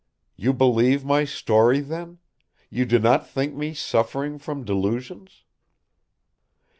"You 0.35 0.51
believe 0.51 1.05
my 1.05 1.25
story, 1.25 1.79
then? 1.79 2.17
You 2.71 2.85
do 2.85 2.97
not 2.97 3.29
think 3.29 3.53
me 3.53 3.75
suffering 3.75 4.39
from 4.39 4.63
delusions?" 4.65 5.43